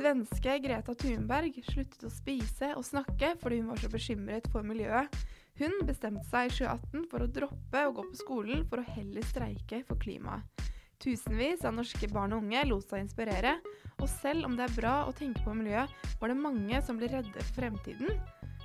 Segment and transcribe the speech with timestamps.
[0.00, 5.12] Svenske Greta Thunberg sluttet å spise og snakke fordi hun var så bekymret for miljøet.
[5.60, 9.26] Hun bestemte seg i 2018 for å droppe å gå på skolen for å heller
[9.28, 10.64] streike for klimaet.
[11.04, 13.58] Tusenvis av norske barn og unge lot seg inspirere,
[14.00, 15.92] og selv om det er bra å tenke på miljøet,
[16.22, 18.16] var det mange som ble redde for fremtiden.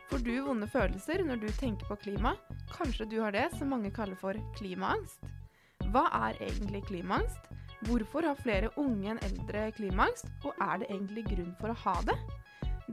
[0.07, 2.37] Får du vonde følelser når du tenker på klima?
[2.71, 5.27] Kanskje du har det som mange kaller for klimaangst?
[5.91, 7.51] Hva er egentlig klimaangst?
[7.85, 11.93] Hvorfor har flere unge enn eldre klimaangst, og er det egentlig grunn for å ha
[12.07, 12.15] det?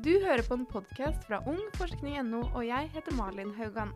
[0.05, 3.95] Du hører på en podkast fra ungforskning.no, og jeg heter Malin Haugan.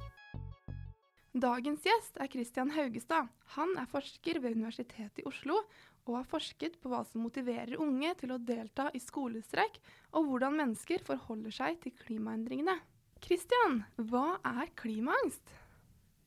[1.37, 3.29] Dagens gjest er Christian Haugestad.
[3.59, 5.59] Han er forsker ved Universitetet i Oslo
[6.07, 9.77] og har forsket på hva som motiverer unge til å delta i skolestreik,
[10.17, 12.79] og hvordan mennesker forholder seg til klimaendringene.
[13.21, 15.45] Christian, hva er klimaangst?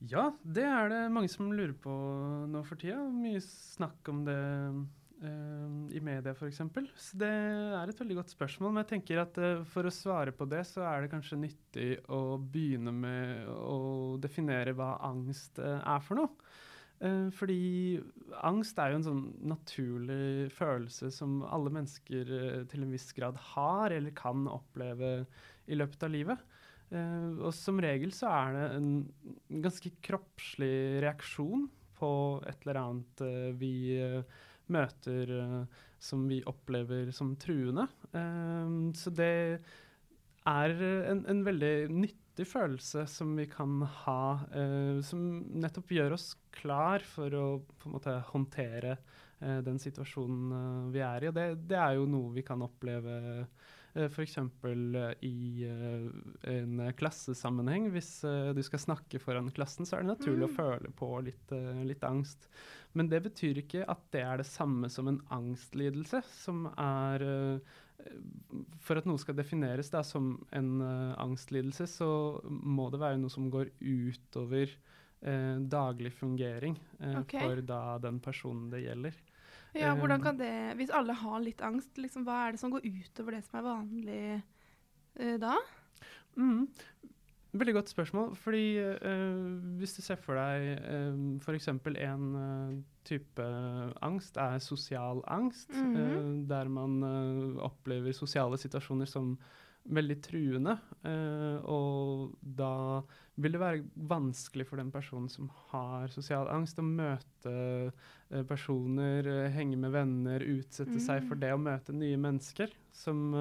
[0.07, 1.91] Ja, det er det mange som lurer på
[2.47, 3.01] nå for tida.
[3.11, 6.61] Mye snakk om det uh, i media f.eks.
[6.95, 8.71] Så det er et veldig godt spørsmål.
[8.71, 11.89] Men jeg tenker at uh, for å svare på det, så er det kanskje nyttig
[12.07, 16.55] å begynne med å definere hva angst uh, er for noe.
[16.99, 17.95] Fordi
[18.43, 22.33] angst er jo en sånn naturlig følelse som alle mennesker
[22.67, 25.21] til en viss grad har eller kan oppleve
[25.71, 26.43] i løpet av livet.
[26.89, 28.93] Uh, og som regel så er det en
[29.61, 31.67] ganske kroppslig reaksjon
[31.99, 32.11] på
[32.47, 33.21] et eller annet
[33.59, 33.73] vi
[34.71, 35.31] møter
[35.99, 37.83] som vi opplever som truende.
[38.95, 39.33] så det
[40.47, 40.75] er
[41.11, 44.21] en, en veldig nyttig følelse som vi kan ha,
[45.03, 45.25] som
[45.59, 48.95] nettopp gjør oss klar for å på en måte håndtere
[49.39, 51.33] den situasjonen vi er i.
[51.33, 53.19] Og det, det, er jo noe vi kan oppleve
[54.07, 54.37] f.eks.
[55.25, 56.05] i eh,
[56.53, 57.89] en klassesammenheng.
[57.93, 60.47] Hvis eh, du skal snakke foran klassen, så er det naturlig mm.
[60.47, 62.49] å føle på litt, eh, litt, angst.
[62.97, 67.25] Men det betyr ikke at det er det samme som en angstlidelse, som er
[68.79, 70.79] for at noe skal defineres da, som en
[71.19, 72.07] angstlidelse, så
[72.47, 74.71] må det være noe som går utover
[75.21, 77.41] Eh, daglig fungering eh, okay.
[77.41, 79.17] for da den personen det gjelder.
[79.77, 82.87] Ja, hvordan kan det, Hvis alle har litt angst, liksom, hva er det som går
[82.87, 84.23] utover det som er vanlig
[85.41, 85.57] da?
[86.39, 86.67] Mm.
[87.51, 88.35] Veldig godt spørsmål.
[88.35, 91.67] fordi uh, Hvis du ser for deg uh, f.eks.
[91.67, 92.75] en uh,
[93.05, 93.45] type
[94.05, 96.47] angst er sosial angst, mm -hmm.
[96.49, 97.03] der man
[97.59, 99.39] opplever sosiale situasjoner som
[99.83, 100.75] veldig truende.
[101.71, 103.01] og da
[103.39, 107.91] vil det være vanskelig for den personen som har sosial angst, å møte
[108.49, 111.05] personer, henge med venner, utsette mm.
[111.07, 112.75] seg for det å møte nye mennesker.
[112.91, 113.31] som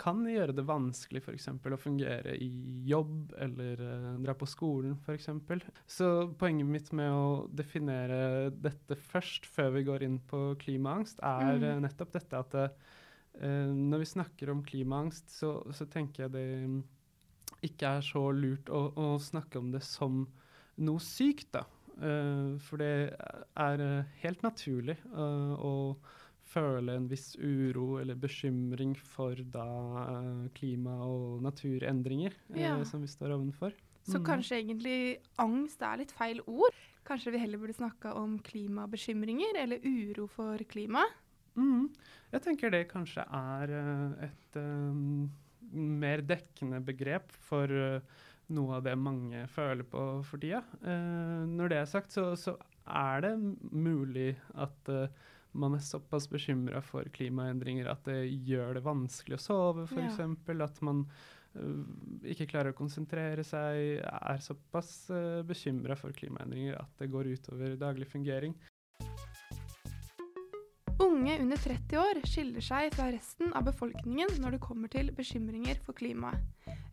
[0.00, 1.48] kan gjøre det vanskelig f.eks.
[1.54, 2.50] å fungere i
[2.88, 5.28] jobb eller uh, dra på skolen f.eks.
[5.86, 6.08] Så
[6.38, 11.84] poenget mitt med å definere dette først, før vi går inn på klimaangst, er mm.
[11.86, 12.92] nettopp dette at uh,
[13.42, 16.48] når vi snakker om klimaangst, så, så, tenker jeg det
[17.66, 20.24] ikke er så lurt å, å snakke om det som
[20.84, 21.64] noe sykt, da.
[22.62, 23.14] for det
[23.58, 23.82] er
[24.22, 25.74] helt naturlig å
[26.54, 29.66] føle en viss uro eller bekymring for da
[30.56, 32.76] klima- og naturendringer ja.
[32.86, 33.74] som vi står ovenfor.
[34.04, 34.24] Så mm.
[34.26, 34.98] kanskje egentlig
[35.40, 36.74] angst er litt feil ord?
[37.08, 41.04] Kanskje vi heller burde snakka om klimabekymringer eller uro for klima?
[41.54, 41.88] Mm.
[42.34, 45.28] Jeg tenker det kanskje er uh, et um,
[45.74, 47.70] mer dekkende begrep for
[48.54, 50.60] noe av det mange føler på for tida.
[50.84, 52.52] når det er sagt, så, så
[52.84, 53.32] er det
[53.72, 54.90] mulig at
[55.54, 60.18] man er såpass bekymra for klimaendringer at det gjør det vanskelig å sove, f.eks.
[60.18, 60.56] Ja.
[60.66, 61.04] At man
[61.54, 61.82] uh,
[62.30, 67.76] ikke klarer å konsentrere seg, er såpass uh, bekymra for klimaendringer at det går utover
[67.80, 68.56] daglig fungering.
[71.24, 75.78] Unge under 30 år skiller seg fra resten av befolkningen når det kommer til bekymringer
[75.86, 76.42] for klimaet.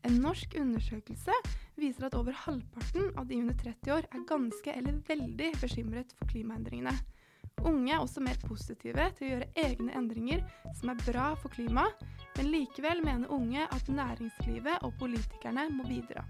[0.07, 1.35] En norsk undersøkelse
[1.75, 6.31] viser at over halvparten av de under 30 år er ganske eller veldig bekymret for
[6.31, 6.93] klimaendringene.
[7.67, 10.47] Unge er også mer positive til å gjøre egne endringer
[10.79, 12.07] som er bra for klimaet,
[12.37, 16.23] men likevel mener unge at næringslivet og politikerne må bidra.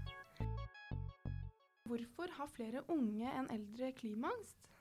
[1.86, 4.71] Hvorfor har flere unge enn eldre klimaangst?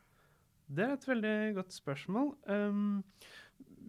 [0.72, 2.36] Det er et veldig godt spørsmål.
[2.48, 3.04] Um,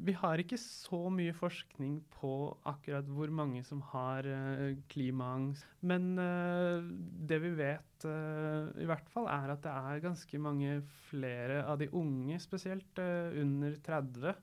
[0.02, 2.32] vi har ikke så mye forskning på
[2.66, 5.66] akkurat hvor mange som har uh, klimaangst.
[5.86, 6.82] Men uh,
[7.28, 10.80] det vi vet uh, i hvert fall, er at det er ganske mange
[11.10, 14.34] flere av de unge, spesielt under 30,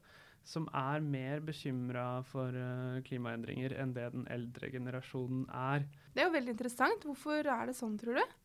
[0.48, 2.56] som er mer bekymra for
[3.06, 5.84] klimaendringer enn det den eldre generasjonen er.
[6.16, 7.04] Det er jo veldig interessant.
[7.06, 8.39] Hvorfor er det sånn, tror du?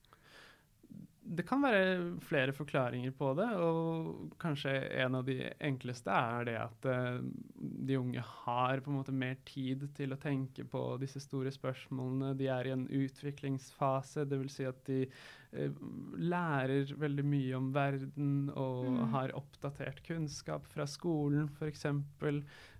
[1.24, 6.56] Det kan være flere forklaringer på det, og kanskje en av de enkleste er det
[6.60, 7.22] at uh,
[7.56, 12.34] de unge har på en måte mer tid til å tenke på disse store spørsmålene.
[12.38, 14.58] De er i en utviklingsfase, dvs.
[14.58, 15.80] Si at de uh,
[16.20, 19.02] lærer veldig mye om verden og mm.
[19.16, 21.88] har oppdatert kunnskap fra skolen, f.eks.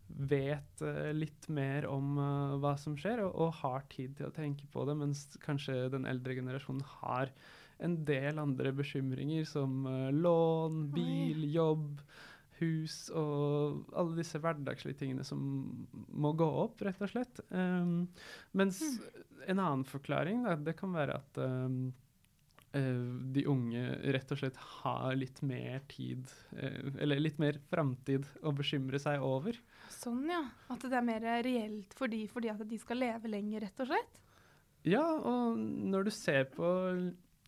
[0.05, 2.21] Vet uh, litt mer om
[2.61, 6.05] hva som skjer, og, og, har tid til å tenke på det, mens kanskje den
[6.11, 7.33] eldre generasjonen har
[7.79, 12.01] en del andre bekymringer som uh, lån, bil, jobb,
[12.61, 15.43] hus og alle disse hverdagslige tingene som
[16.15, 17.43] må gå opp, rett og slett.
[17.51, 18.07] Um,
[18.57, 19.21] mens mm.
[19.51, 21.93] en annen forklaring da, det kan være at um,
[22.75, 23.83] de unge
[24.15, 26.27] rett og slett har litt mer tid,
[26.59, 29.59] uh, eller litt mer framtid å bekymre seg over.
[29.95, 30.43] Sånn, ja.
[30.73, 33.91] At det er mer reelt for de fordi at de skal leve lenger, rett og
[33.91, 34.21] slett?
[34.85, 36.67] Ja, og når du ser på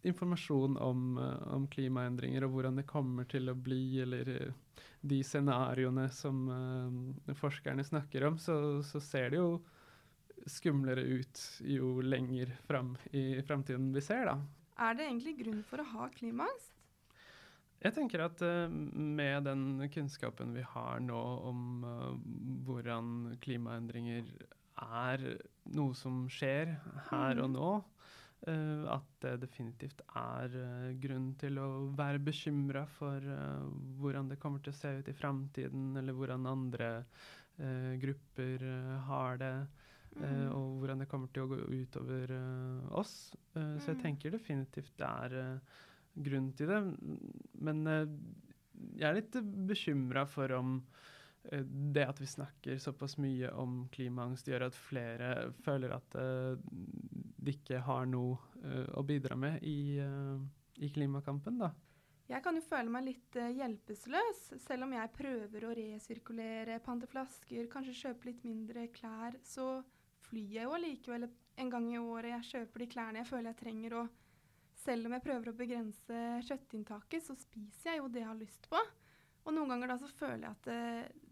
[0.06, 5.22] informasjon om, uh, om, klimaendringer og hvordan det kommer til å bli, eller uh, de
[5.24, 9.50] scenarioene som uh, forskerne snakker om, så, så, ser det jo
[10.46, 14.38] skumlere ut jo lenger fram i framtiden vi ser, da.
[14.86, 16.72] Er det egentlig grunn for å ha klimaangst?
[17.82, 21.84] Jeg tenker at med den kunnskapen vi har nå om
[22.66, 24.30] hvordan klimaendringer
[24.76, 25.26] er
[25.76, 26.72] noe som skjer
[27.10, 27.56] her og mm.
[27.56, 27.70] nå,
[28.46, 33.64] at det definitivt er uh, grunn til å være bekymra for uh,
[34.00, 36.93] hvordan det kommer til å se ut i framtiden, eller hvordan andre
[37.56, 38.60] grupper
[39.06, 39.54] har det,
[40.12, 40.50] mm.
[40.52, 42.34] og hvordan det kommer til å gå utover
[43.00, 43.14] oss.
[43.54, 43.78] Mm.
[43.81, 44.02] Så jeg mm.
[44.02, 45.62] tenker definitivt det er
[46.28, 46.82] grunn til det.
[47.64, 49.40] Men jeg er litt
[49.72, 50.76] bekymra for om
[51.52, 55.31] Eh, det at vi snakker såpass mye om klimaangst, gjør at flere
[55.64, 56.56] føler at uh,
[57.46, 60.38] de ikke har noe uh, å bidra med i, uh,
[60.78, 61.60] i, klimakampen.
[61.62, 61.72] da.
[62.26, 67.69] Jeg kan jo føle meg litt hjelpeløs, selv om jeg prøver å resirkulere, pante flasker,
[67.70, 69.38] kanskje kjøpe litt mindre klær.
[69.46, 69.69] Så
[70.26, 71.28] flyr jeg jo allikevel
[71.62, 72.32] en gang i året.
[72.34, 73.99] Jeg kjøper de klærne jeg føler jeg trenger.
[74.00, 78.40] Og selv om jeg prøver å begrense kjøttinntaket, så spiser jeg jo det jeg har
[78.40, 78.82] lyst på.
[79.46, 80.82] Og noen ganger da så føler jeg at det,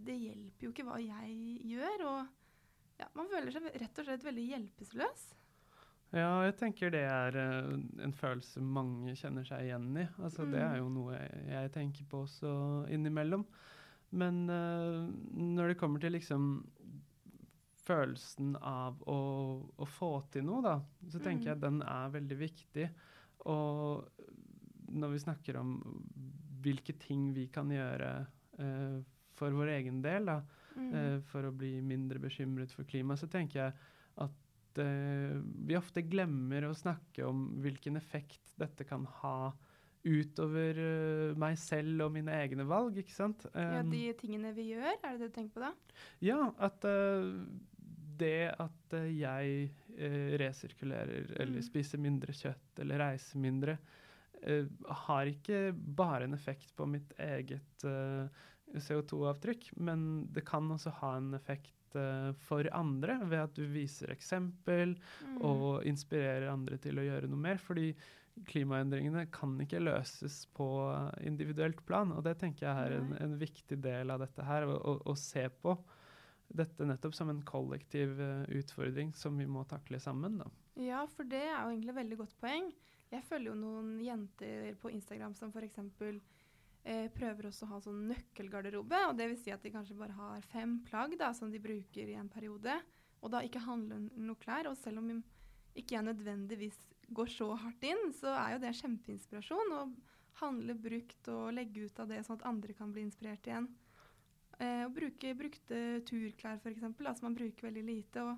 [0.07, 1.39] det hjelper jo ikke hva jeg
[1.73, 2.05] gjør.
[2.13, 5.25] Og ja, man føler seg rett og slett veldig hjelpeløs.
[6.15, 7.73] Ja, jeg tenker det er uh,
[8.05, 10.05] en følelse mange kjenner seg igjen i.
[10.23, 10.53] Altså, mm.
[10.55, 12.53] Det er jo noe jeg, tenker på også
[12.95, 13.43] innimellom.
[14.15, 16.53] Men uh, når det kommer til liksom
[17.85, 19.19] følelsen av å,
[19.77, 20.77] å, få til noe, da,
[21.11, 21.51] så tenker mm.
[21.51, 22.87] jeg den er veldig viktig.
[23.51, 24.23] Og
[24.95, 25.75] når vi snakker om
[26.65, 28.13] hvilke ting vi kan gjøre
[28.61, 29.03] uh,
[29.35, 30.39] for vår egen del, da,
[30.79, 30.95] mm.
[30.95, 33.77] uh, for å bli mindre bekymret for klimaet, så tenker jeg
[34.23, 34.44] at
[34.83, 35.37] uh,
[35.67, 39.53] vi ofte glemmer å snakke om hvilken effekt dette kan ha
[40.05, 40.77] utover
[41.41, 43.47] meg selv og mine egne valg, ikke sant?
[43.57, 45.71] Ja, De tingene vi gjør, er det det du tenker på da?
[46.21, 46.85] Ja, at
[48.21, 49.65] det at jeg
[50.43, 51.65] resirkulerer eller mm.
[51.65, 53.79] spiser mindre kjøtt eller reiser mindre,
[55.07, 58.27] har ikke bare en effekt på mitt eget uh,
[58.75, 63.65] eh, CO2-avtrykk, men det kan også ha en effekt uh, for andre ved at du
[63.71, 65.41] viser eksempel mm.
[65.47, 67.63] og inspirerer andre til å gjøre noe mer.
[67.63, 67.93] fordi
[68.51, 70.67] klimaendringene kan ikke løses på
[71.23, 72.11] individuelt plan.
[72.17, 75.15] Og det tenker jeg er en, en viktig del av dette her, å, å, å,
[75.19, 75.77] se på
[76.55, 80.41] dette nettopp som en kollektiv uh, utfordring som vi må takle sammen.
[80.43, 80.51] Da.
[80.83, 82.73] Ja, for det er jo egentlig et veldig godt poeng.
[83.15, 85.79] Jeg følger jo noen jenter på Instagram som f.eks.
[86.85, 88.99] Eh, prøver også å ha sånn nøkkelgarderobe.
[89.09, 92.11] og det vil Si at de kanskje bare har fem plagg da, som de bruker
[92.13, 92.75] i en periode.
[93.23, 94.69] Og da ikke handler noe klær.
[94.69, 95.23] Og selv om
[95.75, 96.77] ikke jeg nødvendigvis
[97.09, 99.73] går så hardt inn, så er jo det kjempeinspirasjon.
[99.73, 99.83] Å
[100.43, 103.71] handle brukt og legge ut av det, sånn at andre kan bli inspirert igjen.
[104.61, 108.23] Eh, å bruke brukte turklær, f.eks., som man bruker veldig lite.
[108.23, 108.37] Og,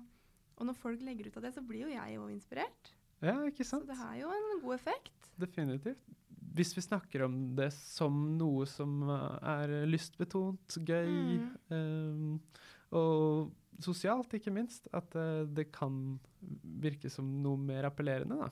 [0.55, 2.93] og når folk legger ut av det, så blir jo jeg òg inspirert.
[3.19, 3.83] Ja, ikke sant?
[3.83, 5.31] Så det har jo en god effekt.
[5.41, 6.15] Definitivt.
[6.57, 11.51] Hvis vi snakker om det som noe som eh, er lystbetont, gøy mm.
[11.69, 12.39] um,
[12.97, 16.17] og sosialt, ikke minst, at uh, det kan
[16.81, 18.49] virke som noe mer appellerende, da.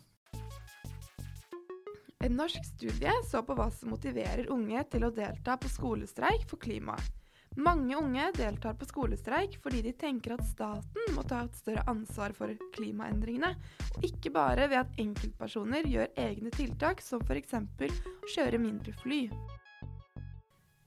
[2.25, 6.61] En norsk studie så på hva som motiverer unge til å delta på skolestreik for
[6.61, 7.24] klimaet.
[7.55, 12.33] Mange unge deltar på skolestreik fordi de tenker at staten må ta et større ansvar
[12.35, 13.53] for klimaendringene,
[13.95, 17.55] og ikke bare ved at enkeltpersoner gjør egne tiltak, som f.eks.
[17.55, 19.21] å kjøre mindre fly.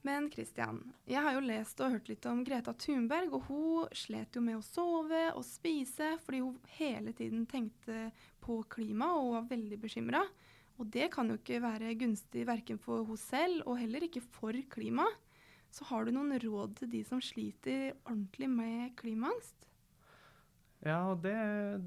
[0.05, 0.77] Men Christian,
[1.09, 4.59] jeg har jo lest og hørt litt om Greta Thunberg, og hun slet jo med
[4.59, 8.11] å sove og spise fordi hun hele tiden tenkte
[8.45, 10.21] på klima og var veldig bekymra.
[10.79, 14.55] Og det kan jo ikke være gunstig verken for hun selv og heller ikke for
[14.71, 15.17] klimaet.
[15.73, 19.67] Så har du noen råd til de som sliter ordentlig med klimaangst?
[20.79, 21.35] Ja, det,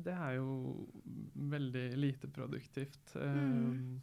[0.05, 0.87] det er jo
[1.53, 3.15] veldig lite produktivt.
[3.17, 3.55] Mm.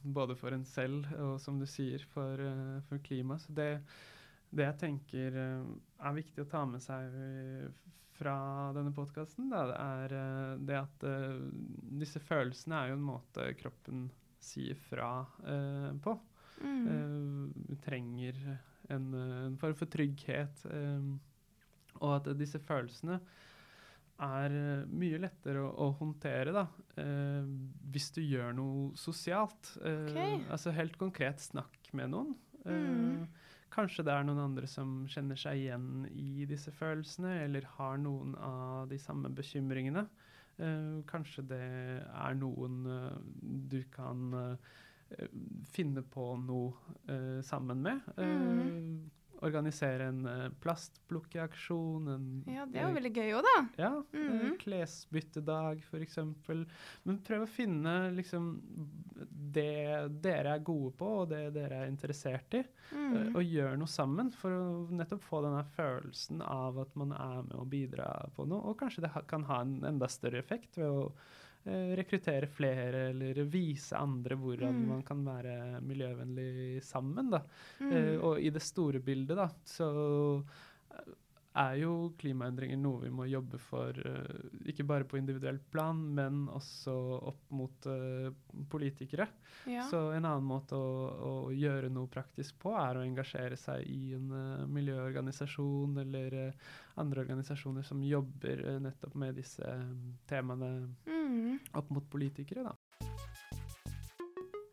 [0.02, 3.46] Uh, Både for en selv og som du sier, for, uh, for klimaet.
[3.46, 3.70] Så det,
[4.50, 5.70] det jeg tenker uh,
[6.10, 7.70] er viktig å ta med seg eh,
[8.20, 11.38] fra denne podkasten, det er eh, det at eh,
[12.02, 14.10] disse følelsene er jo en måte kroppen
[14.44, 15.12] sier fra
[15.48, 16.16] eh, på.
[16.60, 16.82] Mm.
[16.92, 18.42] Eh, vi trenger
[18.94, 20.66] en, en form for trygghet.
[20.72, 21.10] eh,
[22.00, 23.18] og at disse følelsene
[24.20, 26.66] er eh, mye lettere å, å håndtere da,
[27.00, 27.48] eh,
[27.92, 29.74] hvis du gjør noe sosialt.
[29.84, 30.40] Eh, okay.
[30.52, 32.36] Altså helt konkret snakk med noen.
[32.66, 33.28] Eh, Mm.
[33.70, 38.34] Kanskje det er noen andre som kjenner seg igjen i disse følelsene, eller har noen
[38.42, 40.08] av de samme bekymringene.
[40.58, 41.60] Eh, kanskje det
[42.02, 43.20] er noen eh,
[43.70, 44.34] du kan
[45.72, 46.74] finne på noe
[47.08, 48.02] eh, sammen med.
[48.18, 49.10] Eh, Mm.
[49.42, 50.26] Organisere en
[50.60, 52.08] plastplukkeaksjon.
[52.12, 53.62] En, Ja, det er jo veldig gøy òg, da.
[53.80, 54.58] ja, mm.
[54.60, 56.18] Klesbyttedag f.eks.
[57.06, 58.50] Men prøv å finne liksom
[59.56, 63.16] det dere er gode på, og det dere er interessert i, Mm.
[63.16, 67.44] eh, og gjør noe sammen for å nettopp få denne følelsen av at man er
[67.44, 68.60] med å bidra på noe.
[68.66, 71.12] Og kanskje det kan ha en enda større effekt ved å eh,
[71.66, 74.88] rekruttere flere, eller vise andre hvordan Mm.
[74.88, 77.30] man kan være miljøvennlig sammen.
[77.30, 77.42] da.
[77.80, 77.92] Mm.
[77.92, 80.44] Eh, og i det store bildet, da, så
[80.92, 81.14] eh,
[81.60, 86.46] er jo klimaendringer noe vi må jobbe for, eh, ikke bare på individuelt plan, men
[86.56, 86.94] også
[87.32, 88.30] opp mot eh,
[88.72, 89.28] politikere.
[89.68, 89.84] ja.
[89.90, 90.92] Så en annen måte å,
[91.30, 96.40] å gjøre noe praktisk på, er å engasjere seg i en eh, miljøorganisasjon eller
[97.00, 99.76] andre organisasjoner som jobber nettopp med disse
[100.28, 101.60] temaene Mm.
[101.74, 102.76] opp mot politikere, da.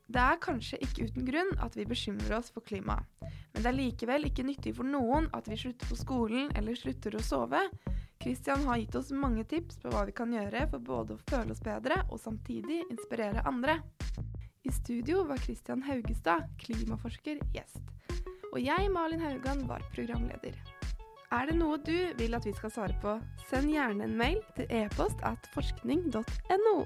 [0.07, 3.07] Det er kanskje ikke uten grunn at vi bekymrer oss for klimaet.
[3.55, 7.17] Men det er likevel ikke nyttig for noen at vi slutter på skolen eller slutter
[7.17, 7.63] å sove.
[8.23, 11.55] Christian har gitt oss mange tips på hva vi kan gjøre for både å føle
[11.55, 13.81] oss bedre og samtidig inspirere andre.
[14.67, 17.83] I studio var Christian Haugestad, klimaforsker, gjest.
[18.53, 20.59] Og jeg, Malin Haugan, var programleder.
[21.35, 23.19] Er det noe du vil at vi skal svare på,
[23.51, 26.77] send gjerne en mail til e-post at forskning.no.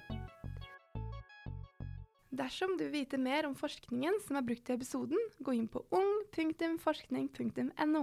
[2.30, 5.82] Dersom du vil vite mer om forskningen som er brukt i episoden, gå inn på
[5.90, 8.02] ung.forskning.no.